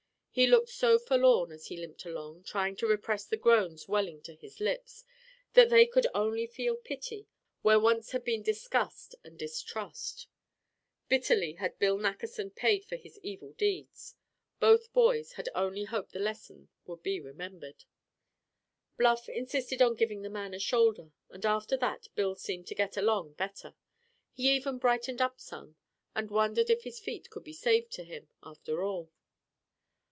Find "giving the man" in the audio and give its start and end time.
19.97-20.53